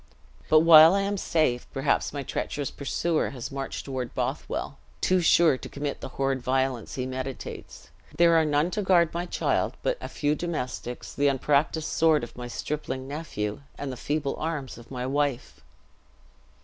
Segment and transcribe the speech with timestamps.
[0.49, 5.59] But, while I am safe, perhaps my treacherous pursuer has marched toward Bothwell, too sure
[5.59, 9.99] to commit the horrid violence he meditates; there are none to guard my child but
[10.01, 14.89] a few domestics, the unpracticed sword of my stripling nephew, and the feeble arms of
[14.89, 15.59] my wife."